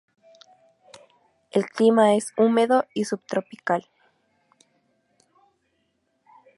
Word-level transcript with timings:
El 1.51 1.67
clima 1.69 2.15
es 2.15 2.33
húmedo 2.35 2.85
y 2.95 3.05
subtropical. 3.05 3.87